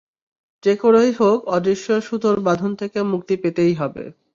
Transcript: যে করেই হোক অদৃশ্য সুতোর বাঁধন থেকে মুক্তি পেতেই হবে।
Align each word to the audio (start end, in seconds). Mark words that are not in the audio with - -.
যে 0.63 0.73
করেই 0.75 1.11
হোক 1.11 1.39
অদৃশ্য 1.47 1.87
সুতোর 2.01 2.37
বাঁধন 2.39 2.71
থেকে 2.75 2.99
মুক্তি 3.03 3.35
পেতেই 3.37 3.73
হবে। 3.73 4.03